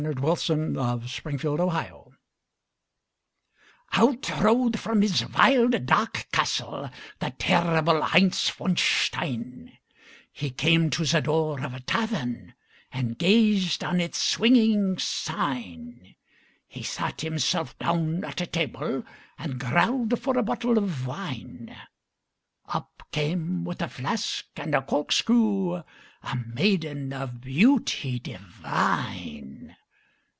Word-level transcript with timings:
_THE 0.03 0.19
LEGEND 0.19 0.79
OF 0.79 1.03
HEINZ 1.03 1.19
VON 1.41 1.69
STEIN 1.69 2.17
Out 3.91 4.41
rode 4.41 4.79
from 4.79 5.03
his 5.03 5.23
wild, 5.29 5.85
dark 5.85 6.25
castle 6.33 6.89
The 7.19 7.29
terrible 7.37 8.01
Heinz 8.01 8.49
von 8.49 8.75
Stein; 8.77 9.77
He 10.31 10.49
came 10.49 10.89
to 10.89 11.05
the 11.05 11.21
door 11.21 11.63
of 11.63 11.75
a 11.75 11.81
tavern 11.81 12.55
And 12.91 13.15
gazed 13.19 13.83
on 13.83 14.01
its 14.01 14.17
swinging 14.17 14.97
sign. 14.97 16.15
He 16.67 16.81
sat 16.81 17.21
himself 17.21 17.77
down 17.77 18.23
at 18.25 18.41
a 18.41 18.47
table, 18.47 19.03
And 19.37 19.59
growled 19.59 20.19
for 20.19 20.35
a 20.35 20.41
bottle 20.41 20.79
of 20.79 21.05
wine; 21.05 21.77
Up 22.67 23.03
came 23.11 23.63
with 23.65 23.83
a 23.83 23.87
flask 23.87 24.47
and 24.55 24.73
a 24.73 24.81
corkscrew 24.81 25.75
A 26.23 26.35
maiden 26.55 27.13
of 27.13 27.39
beauty 27.41 28.17
divine. 28.17 29.75